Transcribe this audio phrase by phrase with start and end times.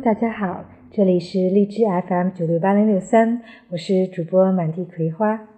[0.00, 5.48] 大家好，这里是荔枝 FM 九六八零六三，我是主播满地葵花。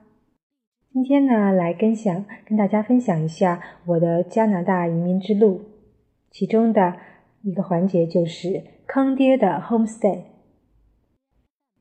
[0.91, 5.61] 今天呢，来跟享跟大家分享一下我的加拿大移民之路，
[6.31, 6.97] 其中的
[7.43, 10.21] 一个环节就是坑爹的 homestay。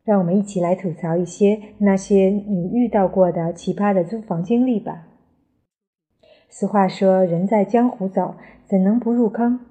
[0.04, 5.08] 让我们一起来吐槽一些那些你遇到过的奇葩的租房经历吧。
[6.50, 8.36] 俗话说，人在江湖走，
[8.66, 9.62] 怎能不入坑？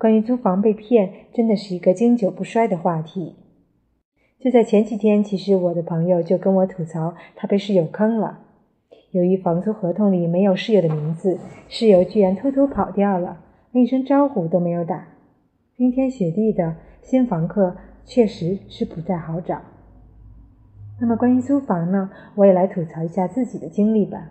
[0.00, 3.36] 关于租房被骗，真的是一个经久不衰的话题。
[4.38, 8.38] 就在前几天，其实我的朋友就跟我吐槽，他被室友坑了。
[9.10, 11.38] 由于房租合同里没有室友的名字，
[11.68, 15.06] 室友居然偷偷跑掉了，连一声招呼都没有打。
[15.76, 17.76] 冰天雪地的新房客
[18.06, 19.60] 确实是不太好找。
[20.98, 24.30] 那么关于租房呢，我也来吐槽一下自己的经历吧。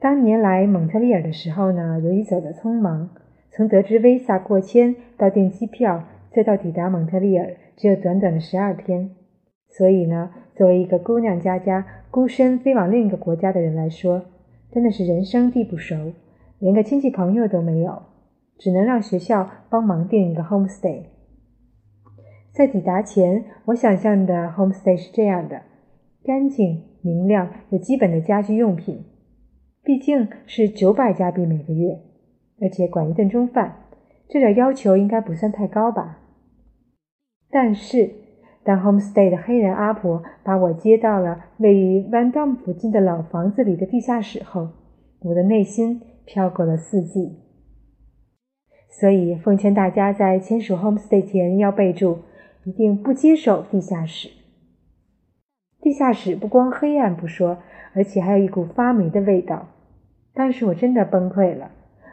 [0.00, 3.10] 当年来蒙特利尔的时候呢，由于走得匆忙，
[3.50, 9.10] 从得知 Visa 过签到订机票，再到抵达蒙特利尔，只有短短的十二天。
[9.68, 14.24] 所以呢，作为一个姑娘家家孤身飞往另一个国家的人来说，
[14.70, 16.12] 真的是人生地不熟，
[16.58, 18.02] 连个亲戚朋友都没有，
[18.58, 21.02] 只能让学校帮忙订一个 homestay。
[22.52, 25.62] 在抵达前，我想象的 homestay 是这样的：
[26.24, 29.04] 干净、明亮，有基本的家居用品。
[29.82, 31.98] 毕竟是九百加币每个月，
[32.60, 33.76] 而且管一顿中饭，
[34.28, 36.18] 这点要求应该不算太高吧？
[37.50, 38.14] 但是。
[38.62, 44.68] 当 homestay 的黑人阿婆把我接到了位于 Van Dam 附近的老房子里的地下室后，
[45.20, 47.38] 我的内心飘过了四季。
[48.90, 52.18] 所以奉劝大家在签署 homestay 前要备注：
[52.64, 54.28] 一定不接受地下室。
[55.80, 57.56] 地下室不光黑暗不说，
[57.94, 59.68] 而且还有一股发霉的味道。
[60.34, 61.70] 当时我真的崩溃了。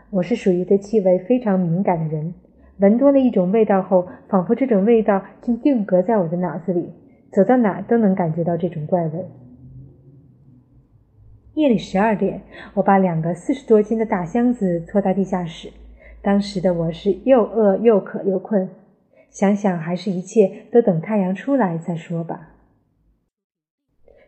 [0.10, 2.34] 我是属于对气味非常敏感的人。
[2.80, 6.94] 闻多了一种味道后，仿佛这种味道竟定格在我的脑子里，
[7.32, 9.26] 走到哪都能感觉到这种怪味。
[11.56, 12.42] 夜里十二点，
[12.76, 15.72] 我把两个四十多斤的大箱子拖到地下室。
[16.22, 18.70] 当时的我是又饿又渴又困，
[19.32, 22.50] 想想还是一切都等太阳出来再说吧。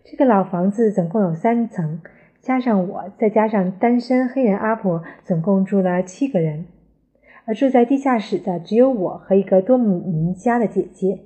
[0.04, 2.02] 这个老房子总共有三层，
[2.42, 6.66] 加上我，再加上单身黑人阿婆，总共住了七个人。
[7.46, 11.20] 而住在地下室的只有我和一个多米尼加的姐姐，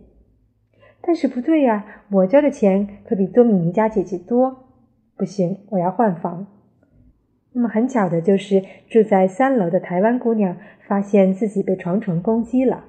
[1.02, 4.70] 但是不对呀，我交的钱可比多米尼加姐姐多，
[5.18, 6.48] 不行，我要换房。
[7.52, 10.58] 那么很巧的就是住在三楼的台湾姑娘
[10.88, 12.86] 发现自己被床虫攻击了。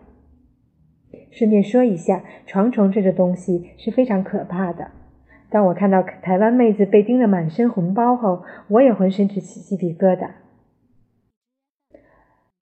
[1.31, 4.93] 顺便说一下，床虫这个东西是非常可怕的。
[5.55, 10.31] 当我看到台湾妹子被叮得满身红包后，我也浑身直起鸡皮疙瘩。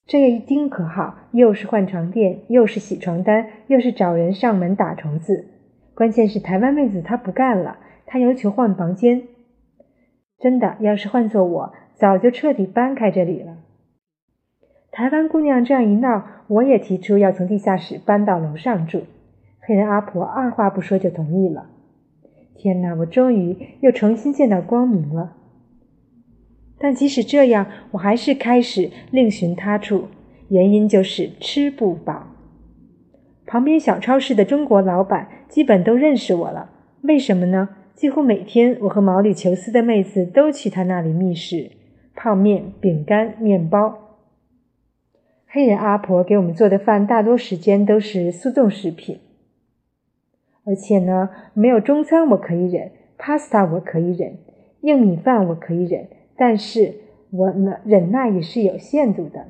[0.04, 5.46] 这一盯可好，又是换床垫，又是洗床单，又是找人上门打虫子。
[5.94, 9.22] 关键是台湾妹子她不干了，她要求换房间。
[10.38, 13.56] 真的，要是换做我，早就彻底搬开这里了。
[14.90, 19.04] 台湾姑娘这样一闹，我也提出要从地下室搬到楼上住。
[19.62, 21.70] 黑人阿婆二话不说就同意了。
[22.54, 25.36] 天哪，我终于又重新见到光明了。
[26.78, 30.08] 但即使这样，我还是开始另寻他处，
[30.48, 32.26] 原因就是吃不饱。
[33.46, 36.70] 旁边小超市的中国老板基本都认识我了，
[37.02, 37.68] 为什么呢？
[37.94, 41.70] 几乎每天，我和毛里求斯的妹子都去他那里觅食，
[42.14, 43.98] 泡面、饼干、面包。
[45.46, 49.18] 黑人阿婆给我们做的饭，大多时间都是速冻食品。
[50.64, 54.38] 而且呢，没有中餐我可以忍，pasta 我可以忍，
[54.82, 56.08] 硬米饭我可以忍。
[56.36, 56.94] 但是
[57.30, 59.46] 我呢，忍耐也是有限度的。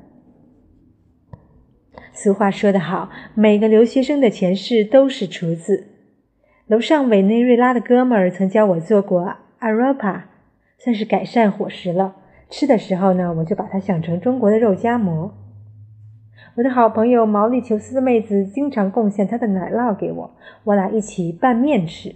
[2.11, 5.87] 俗话说得好，每个留学生的前世都是厨子。
[6.67, 10.23] 楼上委内瑞拉的哥们儿曾教我做过 aropa，，
[10.77, 12.15] 算是改善伙食了。
[12.49, 15.33] 吃的时候呢，我就把它想成中国的肉夹馍。
[16.55, 20.35] 我的好朋友毛里求斯的妹子经常贡献她的奶酪给我，
[20.65, 22.13] 我俩一起拌面吃。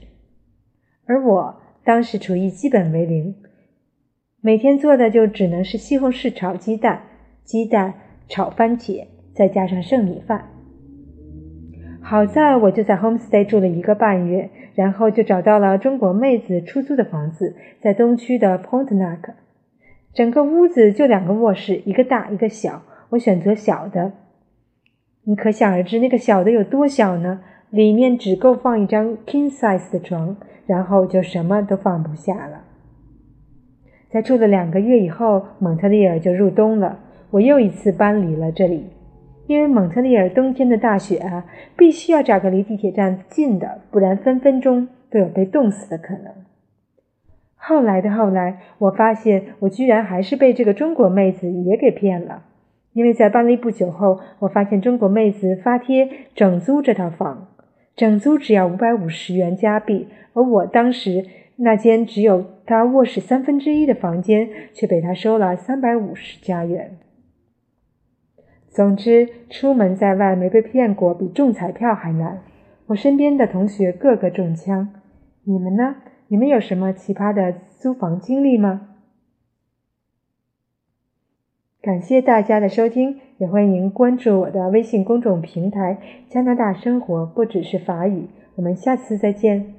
[1.08, 3.34] 而我当时厨艺基本为零。
[4.40, 7.02] 每天做的就只能是西红柿炒鸡蛋、
[7.44, 7.96] 鸡蛋
[8.28, 10.50] 炒番茄，再加上剩米饭。
[12.00, 19.34] 好在我就在 homestay 住了一个半月，然后就找到了中国妹子出租的房子，在东区的 Pontnac。
[20.14, 24.14] 整个屋子就两个卧室，一个大一个小，我选择小的。
[25.30, 27.42] 你可想而知，那个小的有多小呢？
[27.70, 32.62] 里面只够放一张 king size 的床，然后就什么都放不下了。
[34.10, 37.00] 在住了两个月以后，蒙特利尔就入冬了。
[37.32, 38.86] 我又一次搬离了这里。
[39.48, 41.46] 因为蒙特利尔冬天的大雪啊，
[41.76, 46.32] 必须要找个离地铁站近的，不然分分钟都有被冻死的可能。
[47.58, 52.44] 后来的后来，我发现我居然还是被这个中国妹子也给骗了，
[52.98, 57.50] 因为在搬离不久后，我发现中国妹子发帖整租这套房，
[57.96, 61.24] 整租只要五百五十元加币，而我当时
[61.58, 66.98] 那间只有她卧室三分之一的房间，却被她收了三百五十加元。
[68.68, 72.40] 总之，出门在外没被骗过，比中彩票还难。
[72.88, 74.90] 我身边的同学个个中枪，
[75.44, 75.98] 你们呢？
[76.30, 78.97] 你们有什么奇葩的租房经历吗？
[81.88, 85.98] 感谢大家的收听，也欢迎关注我的微信公众平台
[86.28, 88.28] “加拿大生活不只是法语”。
[88.56, 89.74] 我们下次再见。